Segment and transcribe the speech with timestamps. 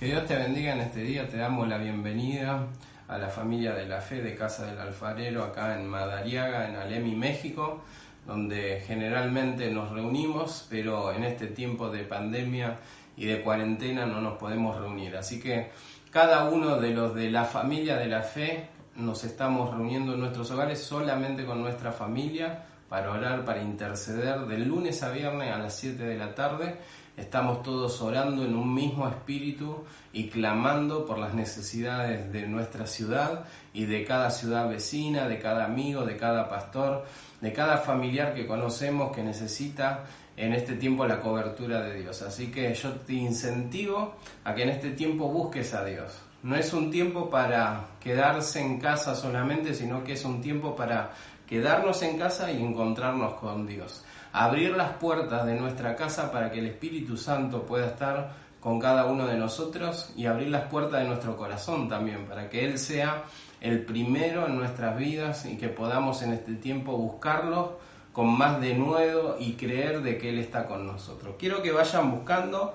[0.00, 2.68] Que Dios te bendiga en este día, te damos la bienvenida
[3.06, 7.14] a la familia de la fe de Casa del Alfarero acá en Madariaga, en Alemi,
[7.14, 7.82] México,
[8.26, 12.78] donde generalmente nos reunimos, pero en este tiempo de pandemia
[13.14, 15.18] y de cuarentena no nos podemos reunir.
[15.18, 15.70] Así que
[16.10, 20.50] cada uno de los de la familia de la fe nos estamos reuniendo en nuestros
[20.50, 25.76] hogares solamente con nuestra familia para orar, para interceder de lunes a viernes a las
[25.76, 26.78] 7 de la tarde.
[27.20, 33.44] Estamos todos orando en un mismo espíritu y clamando por las necesidades de nuestra ciudad
[33.74, 37.04] y de cada ciudad vecina, de cada amigo, de cada pastor,
[37.42, 42.22] de cada familiar que conocemos que necesita en este tiempo la cobertura de Dios.
[42.22, 46.10] Así que yo te incentivo a que en este tiempo busques a Dios.
[46.42, 51.10] No es un tiempo para quedarse en casa solamente, sino que es un tiempo para
[51.46, 54.04] quedarnos en casa y encontrarnos con Dios.
[54.32, 59.06] Abrir las puertas de nuestra casa para que el Espíritu Santo pueda estar con cada
[59.06, 63.24] uno de nosotros y abrir las puertas de nuestro corazón también, para que Él sea
[63.60, 67.78] el primero en nuestras vidas y que podamos en este tiempo buscarlo
[68.12, 71.36] con más denuedo y creer de que Él está con nosotros.
[71.38, 72.74] Quiero que vayan buscando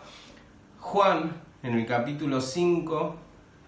[0.79, 3.15] Juan en el capítulo 5,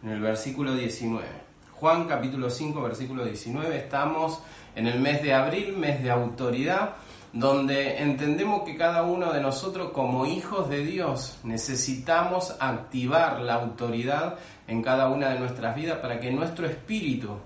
[0.03, 1.47] en el versículo 19.
[1.73, 4.41] Juan capítulo 5, versículo 19, estamos
[4.75, 6.95] en el mes de abril, mes de autoridad,
[7.33, 14.37] donde entendemos que cada uno de nosotros como hijos de Dios necesitamos activar la autoridad
[14.67, 17.37] en cada una de nuestras vidas para que nuestro espíritu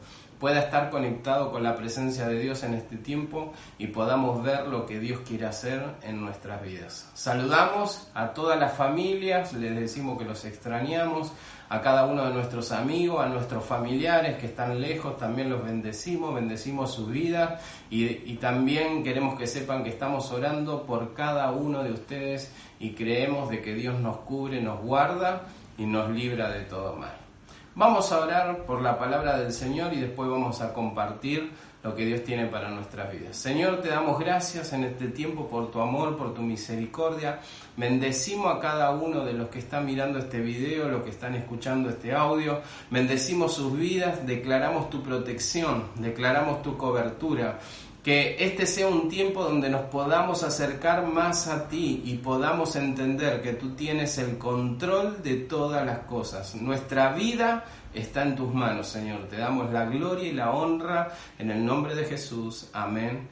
[0.42, 4.88] pueda estar conectado con la presencia de Dios en este tiempo y podamos ver lo
[4.88, 7.12] que Dios quiere hacer en nuestras vidas.
[7.14, 11.32] Saludamos a todas las familias, les decimos que los extrañamos,
[11.72, 16.36] a cada uno de nuestros amigos, a nuestros familiares que están lejos, también los bendecimos,
[16.36, 21.82] bendecimos su vida y, y también queremos que sepan que estamos orando por cada uno
[21.82, 25.44] de ustedes y creemos de que Dios nos cubre, nos guarda
[25.78, 27.31] y nos libra de todo mal.
[27.74, 31.52] Vamos a orar por la palabra del Señor y después vamos a compartir
[31.82, 33.38] lo que Dios tiene para nuestras vidas.
[33.38, 37.40] Señor, te damos gracias en este tiempo por tu amor, por tu misericordia.
[37.78, 41.90] Bendecimos a cada uno de los que están mirando este video, los que están escuchando
[41.90, 42.60] este audio.
[42.90, 47.58] Bendecimos sus vidas, declaramos tu protección, declaramos tu cobertura
[48.04, 53.42] que este sea un tiempo donde nos podamos acercar más a ti y podamos entender
[53.42, 56.56] que tú tienes el control de todas las cosas.
[56.56, 57.64] Nuestra vida
[57.94, 59.28] está en tus manos, Señor.
[59.28, 62.70] Te damos la gloria y la honra en el nombre de Jesús.
[62.74, 63.28] Amén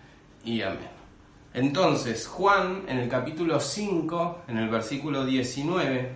[0.46, 1.00] y amén.
[1.51, 6.16] Entonces, Juan en el capítulo 5, en el versículo 19,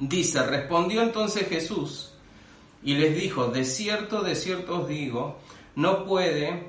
[0.00, 2.12] dice, respondió entonces Jesús
[2.82, 5.38] y les dijo, de cierto, de cierto os digo,
[5.76, 6.66] no puede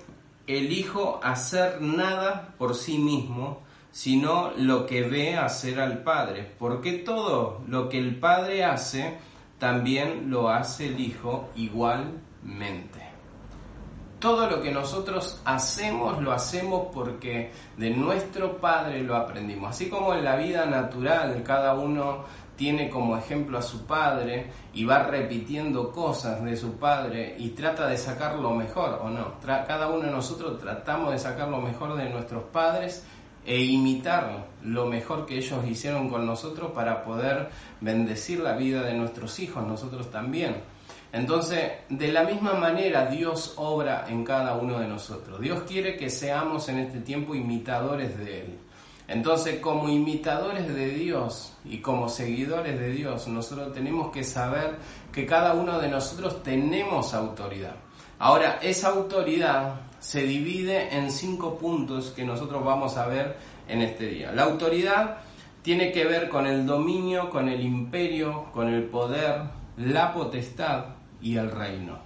[0.48, 6.94] el Hijo hacer nada por sí mismo, sino lo que ve hacer al Padre, porque
[6.94, 9.18] todo lo que el Padre hace,
[9.58, 13.06] también lo hace el Hijo igualmente.
[14.20, 19.70] Todo lo que nosotros hacemos lo hacemos porque de nuestro Padre lo aprendimos.
[19.70, 24.86] Así como en la vida natural cada uno tiene como ejemplo a su padre y
[24.86, 29.36] va repitiendo cosas de su padre y trata de sacar lo mejor o no.
[29.42, 33.06] cada uno de nosotros tratamos de sacar lo mejor de nuestros padres
[33.46, 37.50] e imitar lo mejor que ellos hicieron con nosotros para poder
[37.80, 40.56] bendecir la vida de nuestros hijos, nosotros también.
[41.12, 45.40] Entonces, de la misma manera Dios obra en cada uno de nosotros.
[45.40, 48.58] Dios quiere que seamos en este tiempo imitadores de Él.
[49.08, 54.78] Entonces, como imitadores de Dios y como seguidores de Dios, nosotros tenemos que saber
[55.12, 57.76] que cada uno de nosotros tenemos autoridad.
[58.18, 63.38] Ahora, esa autoridad se divide en cinco puntos que nosotros vamos a ver
[63.68, 64.32] en este día.
[64.32, 65.18] La autoridad
[65.62, 69.42] tiene que ver con el dominio, con el imperio, con el poder,
[69.78, 70.86] la potestad
[71.22, 72.00] y el reino.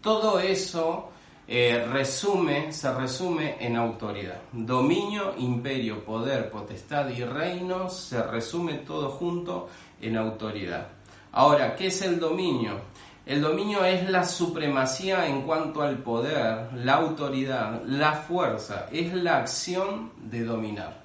[0.00, 1.10] Todo eso
[1.50, 4.42] eh, resume, se resume en autoridad.
[4.52, 9.68] Dominio, imperio, poder, potestad y reino se resume todo junto
[9.98, 10.88] en autoridad.
[11.32, 12.80] Ahora, ¿qué es el dominio?
[13.24, 19.38] El dominio es la supremacía en cuanto al poder, la autoridad, la fuerza, es la
[19.38, 21.02] acción de dominar.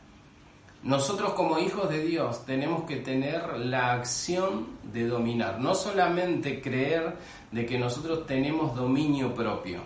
[0.84, 7.16] Nosotros como hijos de Dios tenemos que tener la acción de dominar, no solamente creer
[7.52, 9.82] de que nosotros tenemos dominio propio,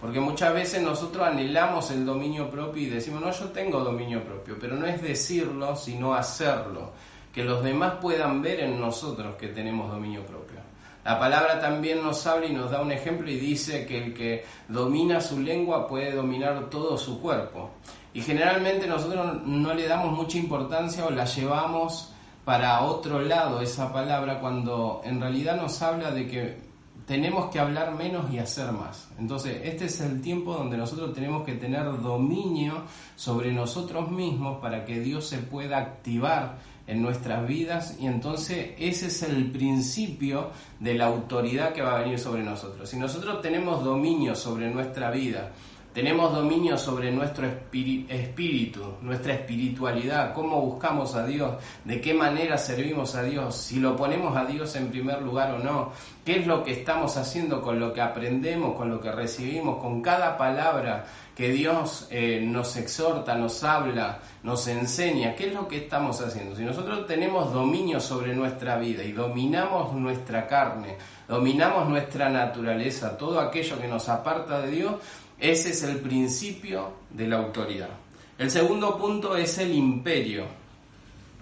[0.00, 4.56] porque muchas veces nosotros anhelamos el dominio propio y decimos, no, yo tengo dominio propio,
[4.60, 6.92] pero no es decirlo, sino hacerlo,
[7.32, 10.58] que los demás puedan ver en nosotros que tenemos dominio propio.
[11.04, 14.44] La palabra también nos habla y nos da un ejemplo y dice que el que
[14.68, 17.70] domina su lengua puede dominar todo su cuerpo.
[18.12, 22.12] Y generalmente nosotros no le damos mucha importancia o la llevamos
[22.44, 26.67] para otro lado esa palabra cuando en realidad nos habla de que
[27.08, 29.08] tenemos que hablar menos y hacer más.
[29.18, 32.82] Entonces, este es el tiempo donde nosotros tenemos que tener dominio
[33.16, 39.06] sobre nosotros mismos para que Dios se pueda activar en nuestras vidas y entonces ese
[39.06, 40.50] es el principio
[40.80, 42.88] de la autoridad que va a venir sobre nosotros.
[42.88, 45.52] Si nosotros tenemos dominio sobre nuestra vida,
[45.98, 53.16] tenemos dominio sobre nuestro espíritu, nuestra espiritualidad, cómo buscamos a Dios, de qué manera servimos
[53.16, 55.90] a Dios, si lo ponemos a Dios en primer lugar o no,
[56.24, 60.00] qué es lo que estamos haciendo con lo que aprendemos, con lo que recibimos, con
[60.00, 61.04] cada palabra
[61.34, 66.54] que Dios eh, nos exhorta, nos habla, nos enseña, qué es lo que estamos haciendo.
[66.54, 70.96] Si nosotros tenemos dominio sobre nuestra vida y dominamos nuestra carne,
[71.26, 74.94] dominamos nuestra naturaleza, todo aquello que nos aparta de Dios,
[75.40, 77.90] ese es el principio de la autoridad.
[78.38, 80.44] El segundo punto es el imperio.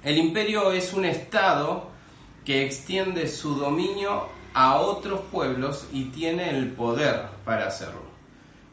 [0.02, 1.90] El imperio es un estado
[2.44, 8.06] que extiende su dominio a otros pueblos y tiene el poder para hacerlo.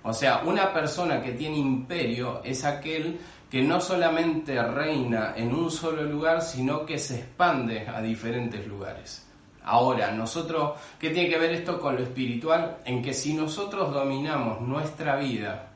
[0.04, 3.20] O sea, una persona que tiene imperio es aquel
[3.50, 9.26] que no solamente reina en un solo lugar, sino que se expande a diferentes lugares.
[9.64, 12.80] Ahora, nosotros, ¿qué tiene que ver esto con lo espiritual?
[12.86, 15.72] En que si nosotros dominamos nuestra vida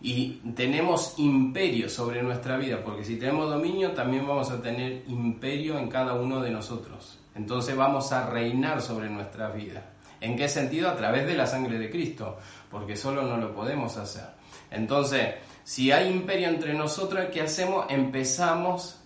[0.00, 5.78] y tenemos imperio sobre nuestra vida, porque si tenemos dominio también vamos a tener imperio
[5.78, 7.18] en cada uno de nosotros.
[7.34, 9.90] Entonces vamos a reinar sobre nuestra vida.
[10.20, 10.88] ¿En qué sentido?
[10.88, 12.38] A través de la sangre de Cristo,
[12.70, 14.24] porque solo no lo podemos hacer.
[14.70, 15.34] Entonces,
[15.64, 17.86] si hay imperio entre nosotros, ¿qué hacemos?
[17.88, 19.00] Empezamos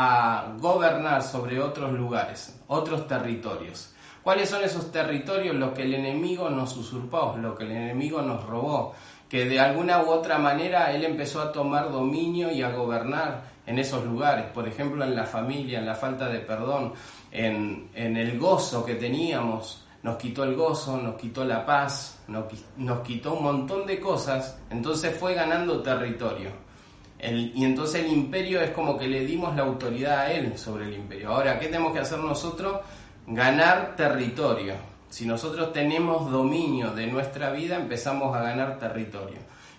[0.00, 3.92] a gobernar sobre otros lugares, otros territorios.
[4.22, 5.56] ¿Cuáles son esos territorios?
[5.56, 8.94] Los que el enemigo nos usurpó, lo que el enemigo nos robó,
[9.28, 13.80] que de alguna u otra manera él empezó a tomar dominio y a gobernar en
[13.80, 16.92] esos lugares, por ejemplo en la familia, en la falta de perdón,
[17.32, 23.34] en, el gozo que teníamos, nos quitó el gozo, nos quitó la paz, nos quitó
[23.34, 26.67] un montón de cosas, entonces fue ganando territorio
[27.20, 30.94] y entonces el imperio es como que le dimos la autoridad a él sobre el
[30.94, 31.30] imperio.
[31.30, 32.80] Ahora, ¿qué tenemos que hacer nosotros?
[33.26, 34.74] Ganar territorio.
[35.08, 39.38] Si nosotros tenemos dominio de nuestra vida, empezamos a ganar territorio.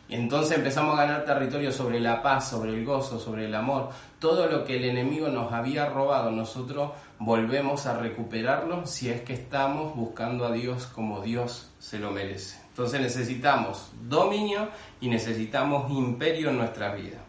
[0.10, 3.90] Y entonces empezamos a ganar territorio sobre la paz, sobre el gozo, sobre el amor.
[4.18, 9.34] Todo lo que el enemigo nos había robado, nosotros volvemos a recuperarlo si es que
[9.34, 12.60] estamos buscando a Dios como Dios se lo merece.
[12.70, 14.70] Entonces necesitamos dominio
[15.00, 17.20] y necesitamos imperio en nuestra vida.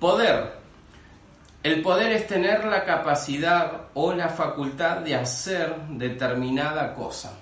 [0.00, 0.54] Poder.
[1.62, 7.34] El poder es tener la capacidad o la facultad de hacer determinada cosa.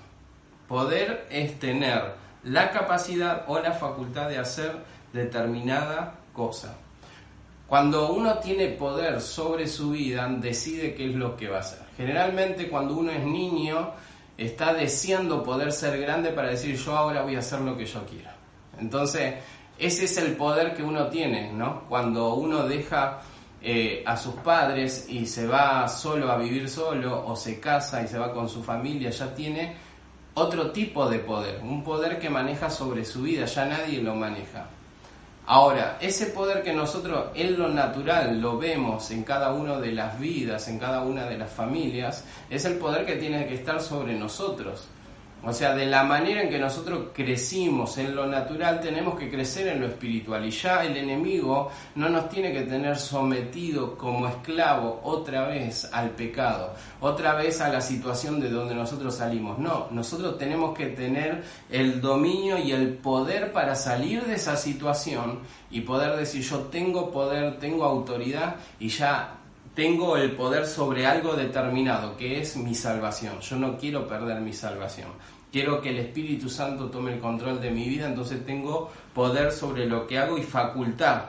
[0.67, 4.75] Poder es tener la capacidad o la facultad de hacer
[5.13, 6.75] determinada cosa.
[7.65, 11.79] Cuando uno tiene poder sobre su vida, decide qué es lo que va a hacer.
[11.95, 13.93] Generalmente cuando uno es niño,
[14.37, 18.05] está deseando poder ser grande para decir yo ahora voy a hacer lo que yo
[18.05, 18.35] quiera.
[18.79, 19.35] Entonces,
[19.79, 21.83] ese es el poder que uno tiene, ¿no?
[21.87, 23.21] Cuando uno deja
[23.61, 28.07] eh, a sus padres y se va solo a vivir solo o se casa y
[28.07, 29.75] se va con su familia, ya tiene
[30.33, 34.67] otro tipo de poder, un poder que maneja sobre su vida, ya nadie lo maneja.
[35.45, 40.19] Ahora, ese poder que nosotros en lo natural lo vemos en cada una de las
[40.19, 44.13] vidas, en cada una de las familias, es el poder que tiene que estar sobre
[44.13, 44.87] nosotros.
[45.41, 49.69] O sea, de la manera en que nosotros crecimos en lo natural, tenemos que crecer
[49.69, 50.45] en lo espiritual.
[50.45, 56.09] Y ya el enemigo no nos tiene que tener sometido como esclavo otra vez al
[56.11, 59.57] pecado, otra vez a la situación de donde nosotros salimos.
[59.59, 65.39] No, nosotros tenemos que tener el dominio y el poder para salir de esa situación
[65.71, 69.38] y poder decir yo tengo poder, tengo autoridad y ya
[69.73, 73.39] tengo el poder sobre algo determinado, que es mi salvación.
[73.39, 75.09] Yo no quiero perder mi salvación.
[75.51, 79.85] Quiero que el Espíritu Santo tome el control de mi vida, entonces tengo poder sobre
[79.87, 81.23] lo que hago y facultad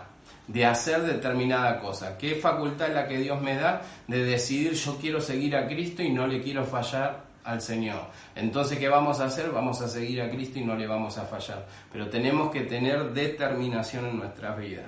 [0.46, 2.18] de hacer determinada cosa.
[2.18, 6.02] ¿Qué facultad es la que Dios me da de decidir yo quiero seguir a Cristo
[6.02, 8.02] y no le quiero fallar al Señor.
[8.34, 9.50] Entonces, ¿qué vamos a hacer?
[9.50, 11.66] Vamos a seguir a Cristo y no le vamos a fallar.
[11.92, 14.86] Pero tenemos que tener determinación en nuestras vidas.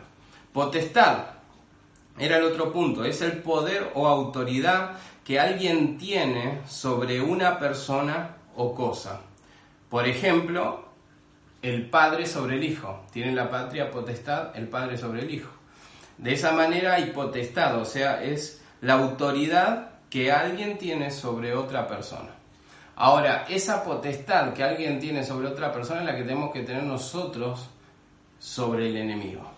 [0.52, 1.24] Potestad,
[2.18, 8.36] era el otro punto, es el poder o autoridad que alguien tiene sobre una persona
[8.56, 9.20] o cosa.
[9.88, 10.84] Por ejemplo,
[11.62, 13.04] el padre sobre el hijo.
[13.12, 15.50] Tiene la patria potestad el padre sobre el hijo.
[16.18, 21.86] De esa manera hay potestad, o sea, es la autoridad que alguien tiene sobre otra
[21.86, 22.30] persona.
[22.96, 26.82] Ahora, esa potestad que alguien tiene sobre otra persona es la que tenemos que tener
[26.82, 27.70] nosotros
[28.38, 29.51] sobre el enemigo.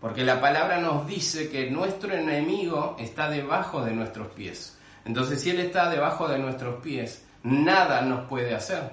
[0.00, 4.78] Porque la palabra nos dice que nuestro enemigo está debajo de nuestros pies.
[5.04, 8.90] Entonces, si Él está debajo de nuestros pies, nada nos puede hacer.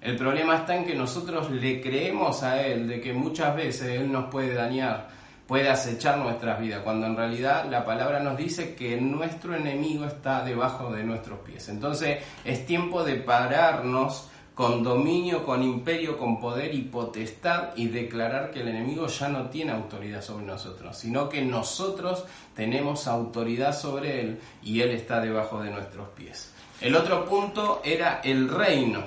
[0.00, 4.12] El problema está en que nosotros le creemos a Él de que muchas veces Él
[4.12, 5.08] nos puede dañar,
[5.46, 10.44] puede acechar nuestras vidas, cuando en realidad la palabra nos dice que nuestro enemigo está
[10.44, 11.70] debajo de nuestros pies.
[11.70, 18.52] Entonces es tiempo de pararnos con dominio, con imperio, con poder y potestad y declarar
[18.52, 24.20] que el enemigo ya no tiene autoridad sobre nosotros, sino que nosotros tenemos autoridad sobre
[24.20, 26.52] él y él está debajo de nuestros pies.
[26.80, 29.02] El otro punto era el reino.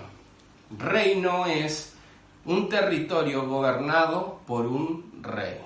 [0.77, 1.93] Reino es
[2.45, 5.59] un territorio gobernado por un rey.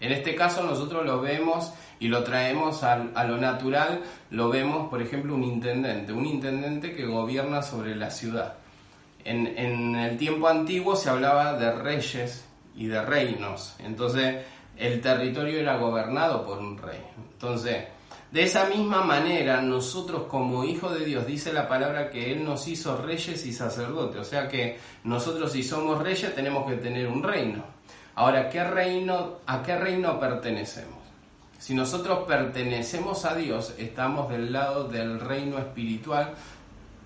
[0.00, 5.02] En este caso nosotros lo vemos y lo traemos a, lo natural, lo vemos por
[5.02, 8.54] ejemplo un intendente, un intendente que gobierna sobre la ciudad.
[9.28, 14.44] En, el tiempo antiguo se hablaba de reyes y de reinos, entonces
[14.76, 17.00] el territorio era gobernado por un rey.
[17.32, 17.84] Entonces,
[18.30, 22.68] de esa misma manera, nosotros como hijos de Dios, dice la palabra que Él nos
[22.68, 24.20] hizo reyes y sacerdotes.
[24.20, 27.64] O sea que nosotros si somos reyes tenemos que tener un reino.
[28.14, 30.98] Ahora, ¿qué reino, ¿a qué reino pertenecemos?
[31.58, 36.34] Si nosotros pertenecemos a Dios, estamos del lado del reino espiritual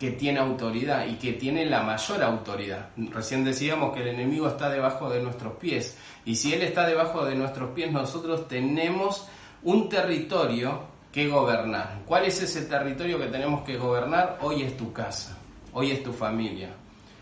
[0.03, 2.89] que tiene autoridad y que tiene la mayor autoridad.
[2.97, 5.97] Recién decíamos que el enemigo está debajo de nuestros pies.
[6.25, 9.29] Y si Él está debajo de nuestros pies, nosotros tenemos
[9.63, 10.81] un territorio
[11.13, 12.01] que gobernar.
[12.05, 14.39] ¿Cuál es ese territorio que tenemos que gobernar?
[14.41, 15.39] Hoy es tu casa,
[15.73, 16.71] hoy es tu familia.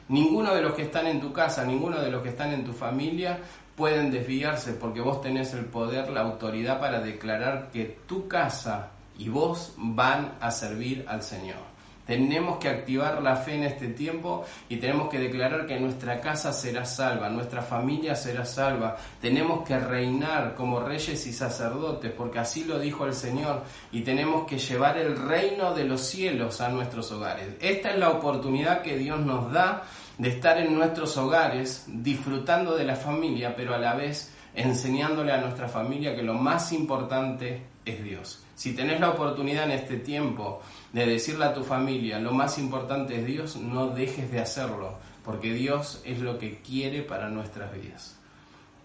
[0.09, 2.73] Ninguno de los que están en tu casa, ninguno de los que están en tu
[2.73, 3.41] familia
[3.77, 9.29] pueden desviarse porque vos tenés el poder, la autoridad para declarar que tu casa y
[9.29, 11.70] vos van a servir al Señor.
[12.07, 16.53] Tenemos que activar la fe en este tiempo y tenemos que declarar que nuestra casa
[16.53, 18.97] será salva, nuestra familia será salva.
[19.21, 24.47] Tenemos que reinar como reyes y sacerdotes, porque así lo dijo el Señor, y tenemos
[24.47, 27.55] que llevar el reino de los cielos a nuestros hogares.
[27.61, 29.85] Esta es la oportunidad que Dios nos da
[30.19, 35.41] de estar en nuestros hogares, disfrutando de la familia, pero a la vez enseñándole a
[35.41, 38.45] nuestra familia que lo más importante es Dios.
[38.61, 40.61] Si tenés la oportunidad en este tiempo
[40.93, 45.55] de decirle a tu familia, lo más importante es Dios, no dejes de hacerlo, porque
[45.55, 48.19] Dios es lo que quiere para nuestras vidas.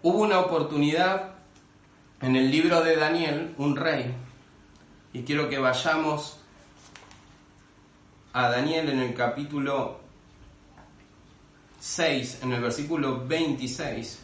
[0.02, 1.34] Hubo una oportunidad
[2.22, 4.14] en el libro de Daniel, un rey,
[5.12, 6.40] y quiero que vayamos
[8.32, 10.00] a Daniel en el capítulo
[11.80, 14.20] 6, en el versículo 26.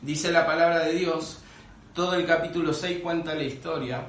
[0.00, 1.41] Dice la palabra de Dios,
[1.94, 4.02] todo el capítulo 6 cuenta la historia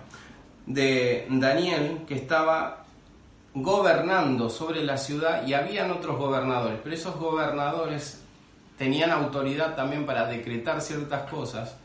[0.66, 2.86] de Daniel que estaba
[3.54, 8.22] gobernando sobre la ciudad y habían otros gobernadores, pero esos gobernadores
[8.78, 11.75] tenían autoridad también para decretar ciertas cosas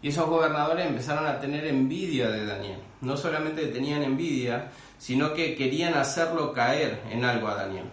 [0.00, 2.78] y esos gobernadores empezaron a tener envidia de Daniel.
[3.00, 7.86] No solamente tenían envidia, sino que querían hacerlo caer en algo a Daniel.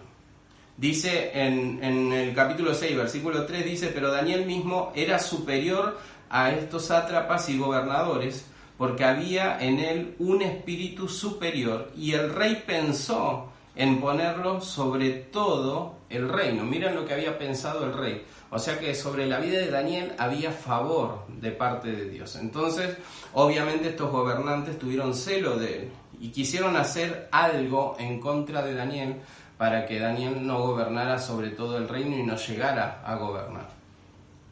[0.76, 5.98] Dice en, en el capítulo 6, versículo 3, dice, pero Daniel mismo era superior
[6.30, 8.46] a estos sátrapas y gobernadores,
[8.78, 15.96] porque había en él un espíritu superior y el rey pensó en ponerlo sobre todo
[16.08, 16.64] el reino.
[16.64, 18.24] Miren lo que había pensado el rey.
[18.50, 22.36] O sea que sobre la vida de Daniel había favor de parte de Dios.
[22.36, 22.96] Entonces,
[23.34, 29.16] obviamente estos gobernantes tuvieron celo de él y quisieron hacer algo en contra de Daniel
[29.58, 33.75] para que Daniel no gobernara sobre todo el reino y no llegara a gobernar.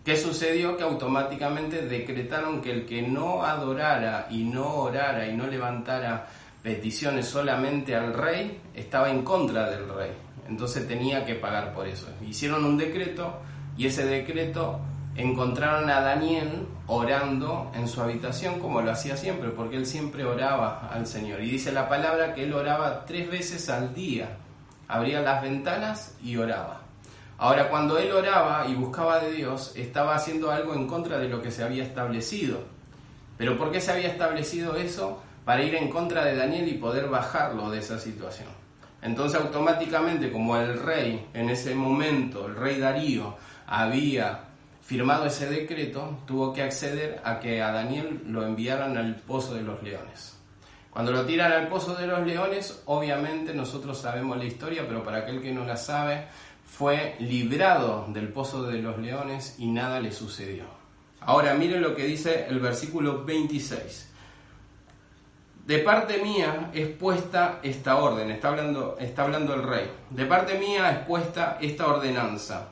[0.05, 0.77] ¿Qué sucedió?
[0.77, 6.27] Que automáticamente decretaron que el que no adorara y no orara y no levantara
[6.63, 10.11] peticiones solamente al rey estaba en contra del rey.
[10.47, 12.07] Entonces tenía que pagar por eso.
[12.21, 13.41] Hicieron un decreto
[13.79, 14.79] y ese decreto
[15.17, 20.91] encontraron a Daniel orando en su habitación como lo hacía siempre, porque él siempre oraba
[20.93, 21.41] al Señor.
[21.43, 24.37] Y dice la palabra que él oraba tres veces al día.
[24.87, 26.84] Abría las ventanas y oraba.
[27.39, 31.43] Ahora, cuando él oraba y buscaba de Dios, estaba haciendo algo en contra de lo
[31.43, 32.61] que se había establecido.
[33.37, 35.23] ¿Pero por qué se había establecido eso?
[35.45, 38.49] Para ir en contra de Daniel y poder bajarlo de esa situación.
[39.03, 43.37] Entonces automáticamente como el rey en ese momento, el rey Darío,
[43.67, 44.41] había
[44.81, 49.63] firmado ese decreto, tuvo que acceder a que a Daniel lo enviaran al pozo de
[49.63, 50.39] los leones.
[50.91, 55.19] Cuando lo tiran al pozo de los leones, obviamente nosotros sabemos la historia, pero para
[55.19, 56.27] aquel que no la sabe,
[56.77, 60.65] fue librado del pozo de los leones y nada le sucedió.
[61.21, 64.11] Ahora miren lo que dice el versículo 26.
[65.67, 69.89] De parte mía es puesta esta orden, está hablando, está hablando el rey.
[70.11, 72.71] De parte mía es puesta esta ordenanza,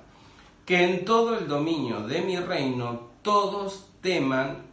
[0.67, 4.65] que en todo el dominio de mi reino todos teman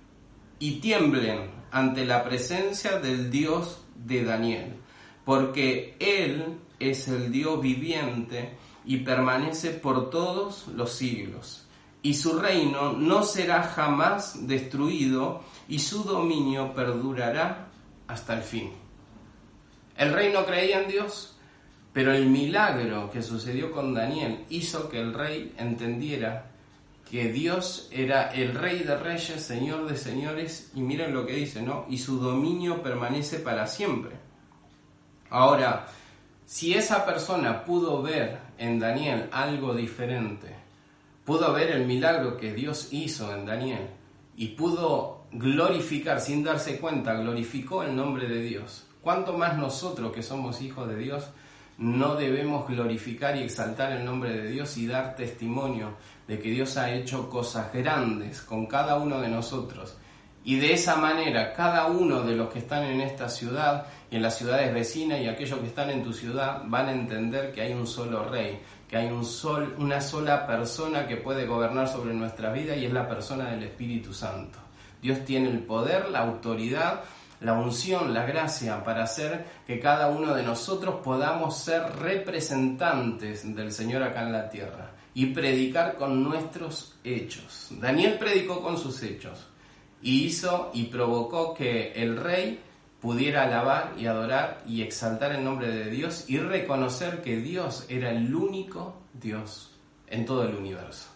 [0.57, 4.73] y tiemblen ante la presencia del Dios de Daniel,
[5.23, 8.57] porque Él es el Dios viviente
[8.89, 11.63] y permanece por todos los siglos.
[12.01, 17.67] Y su reino no será jamás destruido y su dominio perdurará
[18.07, 18.71] hasta el fin.
[19.95, 21.37] El rey no creía en Dios,
[21.93, 26.49] pero el milagro que sucedió con Daniel hizo que el rey entendiera
[27.07, 31.61] que Dios era el rey de reyes, señor de señores, y miren lo que dice,
[31.61, 31.85] ¿no?
[31.89, 34.15] Y su dominio permanece para siempre.
[35.29, 35.85] Ahora,
[36.47, 40.55] si esa persona pudo ver en Daniel algo diferente,
[41.25, 43.87] pudo ver el milagro que Dios hizo en Daniel
[44.35, 48.85] y pudo glorificar sin darse cuenta, glorificó el nombre de Dios.
[49.01, 51.29] ¿Cuánto más nosotros que somos hijos de Dios
[51.77, 55.93] no debemos glorificar y exaltar el nombre de Dios y dar testimonio
[56.27, 59.95] de que Dios ha hecho cosas grandes con cada uno de nosotros?
[60.43, 64.21] Y de esa manera, cada uno de los que están en esta ciudad y en
[64.21, 67.73] las ciudades vecinas y aquellos que están en tu ciudad van a entender que hay
[67.73, 72.51] un solo rey, que hay un sol, una sola persona que puede gobernar sobre nuestra
[72.51, 74.59] vida y es la persona del Espíritu Santo.
[75.01, 77.01] Dios tiene el poder, la autoridad,
[77.41, 83.71] la unción, la gracia para hacer que cada uno de nosotros podamos ser representantes del
[83.71, 87.69] Señor acá en la tierra y predicar con nuestros hechos.
[87.71, 89.47] Daniel predicó con sus hechos
[90.01, 92.59] y hizo y provocó que el rey
[93.01, 98.11] pudiera alabar y adorar y exaltar el nombre de Dios y reconocer que Dios era
[98.11, 99.71] el único Dios
[100.07, 101.07] en todo el universo.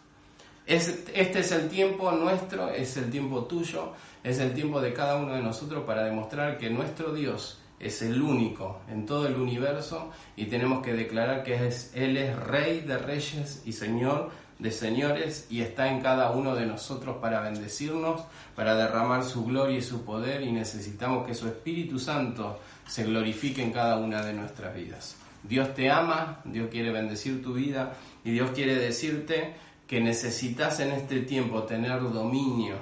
[0.66, 3.92] Este es el tiempo nuestro, es el tiempo tuyo,
[4.24, 8.22] es el tiempo de cada uno de nosotros para demostrar que nuestro Dios es el
[8.22, 12.98] único en todo el universo y tenemos que declarar que es, Él es Rey de
[12.98, 18.24] Reyes y Señor de Señores y está en cada uno de nosotros para bendecirnos,
[18.56, 23.64] para derramar su gloria y su poder y necesitamos que su Espíritu Santo se glorifique
[23.64, 25.18] en cada una de nuestras vidas.
[25.44, 29.56] Dios te ama, Dios quiere bendecir tu vida y Dios quiere decirte
[29.88, 32.76] que necesitas en este tiempo tener dominio,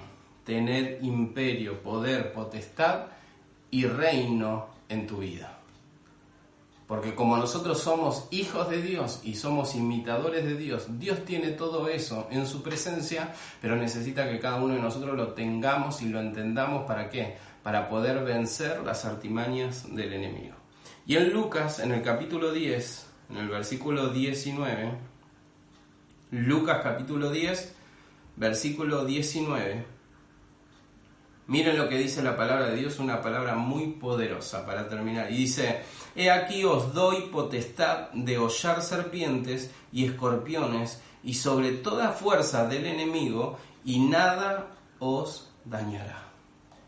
[0.45, 3.05] tener imperio, poder, potestad
[3.71, 5.50] y reino en tu vida.
[6.91, 11.87] Porque como nosotros somos hijos de Dios y somos imitadores de Dios, Dios tiene todo
[11.87, 16.19] eso en su presencia, pero necesita que cada uno de nosotros lo tengamos y lo
[16.19, 17.37] entendamos para qué?
[17.63, 20.55] Para poder vencer las artimañas del enemigo.
[21.07, 24.91] Y en Lucas, en el capítulo 10, en el versículo 19,
[26.31, 27.73] Lucas capítulo 10,
[28.35, 30.00] versículo 19.
[31.51, 35.29] Miren lo que dice la palabra de Dios, una palabra muy poderosa para terminar.
[35.29, 35.81] Y dice,
[36.15, 42.85] He aquí os doy potestad de hollar serpientes y escorpiones y sobre toda fuerza del
[42.85, 44.67] enemigo y nada
[44.99, 46.23] os dañará.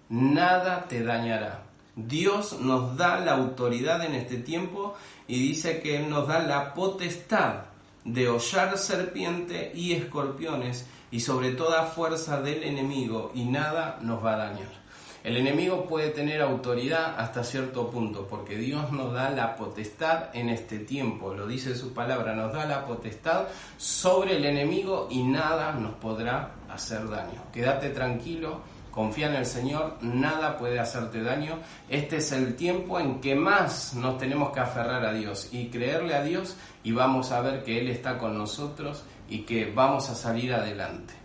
[0.08, 1.66] Nada te dañará.
[1.98, 4.94] Dios nos da la autoridad en este tiempo
[5.28, 7.66] y dice que Él nos da la potestad
[8.06, 14.34] de hollar serpiente y escorpiones y sobre toda fuerza del enemigo y nada nos va
[14.34, 14.84] a dañar.
[15.24, 20.50] El enemigo puede tener autoridad hasta cierto punto, porque Dios nos da la potestad en
[20.50, 23.44] este tiempo, lo dice su palabra, nos da la potestad
[23.78, 27.44] sobre el enemigo y nada nos podrá hacer daño.
[27.54, 31.60] Quédate tranquilo, confía en el Señor, nada puede hacerte daño.
[31.90, 36.16] Este es el tiempo en que más nos tenemos que aferrar a Dios y creerle
[36.16, 40.16] a Dios y vamos a ver que Él está con nosotros y que vamos a
[40.16, 41.16] salir adelante.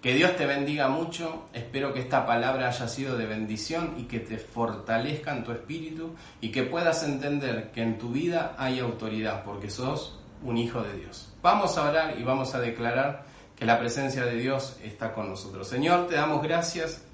[0.00, 4.20] Que Dios te bendiga mucho, espero que esta palabra haya sido de bendición y que
[4.20, 9.44] te fortalezca en tu espíritu y que puedas entender que en tu vida hay autoridad
[9.44, 11.30] porque sos un hijo de Dios.
[11.42, 15.68] Vamos a orar y vamos a declarar que la presencia de Dios está con nosotros.
[15.68, 17.04] Señor, te damos gracias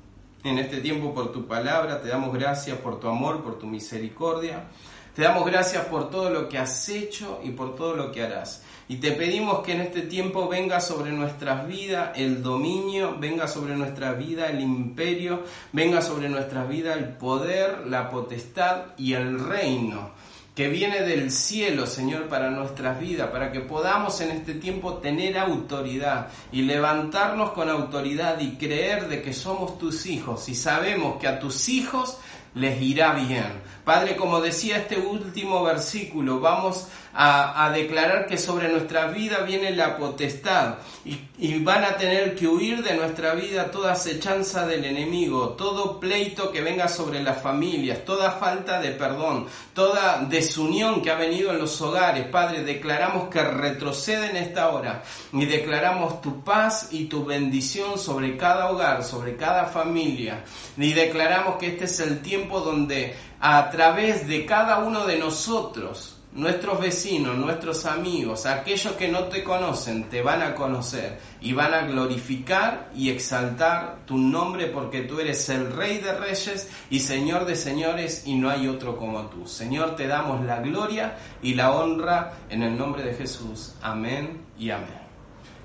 [0.45, 4.69] en este tiempo por tu palabra, te damos gracias por tu amor, por tu misericordia.
[5.15, 8.63] Te damos gracias por todo lo que has hecho y por todo lo que harás.
[8.89, 13.77] Y te pedimos que en este tiempo venga sobre nuestras vidas el dominio, venga sobre
[13.77, 20.13] nuestra vida el imperio, venga sobre nuestras vidas el poder, la potestad y el reino
[20.55, 25.39] que viene del cielo, Señor, para nuestras vidas, para que podamos en este tiempo tener
[25.39, 31.27] autoridad y levantarnos con autoridad y creer de que somos tus hijos y sabemos que
[31.27, 32.19] a tus hijos
[32.55, 33.63] les irá bien.
[33.85, 39.97] Padre, como decía este último versículo, vamos a, declarar que sobre nuestra vida viene la
[39.97, 41.19] potestad y,
[41.59, 46.61] van a tener que huir de nuestra vida toda acechanza del enemigo, todo pleito que
[46.61, 51.81] venga sobre las familias, toda falta de perdón, toda desunión que ha venido en los
[51.81, 52.27] hogares.
[52.29, 58.37] Padre, declaramos que retrocede en esta hora y declaramos tu paz y tu bendición sobre
[58.37, 60.45] cada hogar, sobre cada familia.
[60.77, 66.22] Y declaramos que este es el tiempo donde a través de cada uno de nosotros,
[66.35, 71.75] nuestros vecinos, nuestros amigos, aquellos que no te conocen, te van a conocer y van
[71.75, 77.45] a glorificar y exaltar tu nombre porque tú eres el Rey de Reyes y Señor
[77.45, 79.47] de Señores y no hay otro como tú.
[79.47, 83.75] Señor, te damos la gloria y la honra en el nombre de Jesús.
[83.83, 85.03] Amén y amén.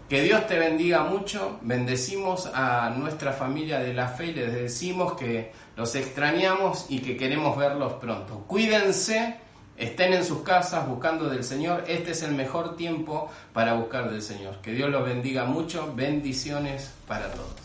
[0.10, 1.60] Que Dios te bendiga mucho.
[1.62, 7.18] Bendecimos a nuestra familia de la fe y les decimos que los extrañamos y que
[7.18, 8.46] queremos verlos pronto.
[8.48, 9.36] Cuídense,
[9.78, 11.84] estén en sus casas buscando del Señor.
[11.88, 14.58] Este es el mejor tiempo para buscar del Señor.
[14.62, 15.94] Que Dios los bendiga mucho.
[15.96, 17.56] Bendiciones para todos.